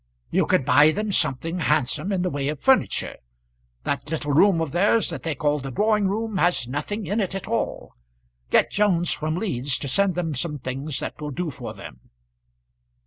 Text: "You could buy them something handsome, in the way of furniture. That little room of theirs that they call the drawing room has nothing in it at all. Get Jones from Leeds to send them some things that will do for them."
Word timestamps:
"You 0.31 0.47
could 0.47 0.65
buy 0.65 0.89
them 0.89 1.11
something 1.11 1.59
handsome, 1.59 2.11
in 2.11 2.23
the 2.23 2.29
way 2.31 2.47
of 2.47 2.59
furniture. 2.59 3.17
That 3.83 4.09
little 4.09 4.31
room 4.31 4.59
of 4.59 4.71
theirs 4.71 5.11
that 5.11 5.21
they 5.21 5.35
call 5.35 5.59
the 5.59 5.69
drawing 5.69 6.07
room 6.07 6.37
has 6.39 6.67
nothing 6.67 7.05
in 7.05 7.19
it 7.19 7.35
at 7.35 7.47
all. 7.47 7.93
Get 8.49 8.71
Jones 8.71 9.11
from 9.11 9.35
Leeds 9.37 9.77
to 9.77 9.87
send 9.87 10.15
them 10.15 10.33
some 10.33 10.57
things 10.57 11.01
that 11.01 11.21
will 11.21 11.29
do 11.29 11.51
for 11.51 11.75
them." 11.75 12.09